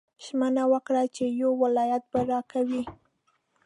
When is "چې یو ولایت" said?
1.15-2.03